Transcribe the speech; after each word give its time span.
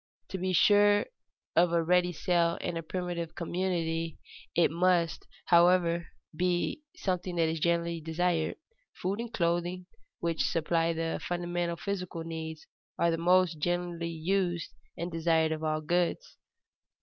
To 0.29 0.39
be 0.39 0.51
sure 0.51 1.05
of 1.55 1.71
a 1.71 1.83
ready 1.83 2.11
sale 2.11 2.55
in 2.59 2.75
a 2.75 2.81
primitive 2.81 3.35
community 3.35 4.17
it 4.55 4.71
must, 4.71 5.27
however, 5.45 6.07
be 6.35 6.81
something 6.95 7.35
that 7.35 7.47
is 7.47 7.59
generally 7.59 8.01
desired. 8.01 8.55
Food 8.99 9.19
and 9.19 9.31
clothing, 9.31 9.85
which 10.19 10.41
supply 10.43 10.91
the 10.93 11.21
fundamental 11.23 11.77
physical 11.77 12.23
needs, 12.23 12.65
are 12.97 13.11
the 13.11 13.19
most 13.19 13.59
generally 13.59 14.09
used 14.09 14.73
and 14.97 15.11
desired 15.11 15.51
of 15.51 15.63
all 15.63 15.81
goods. 15.81 16.35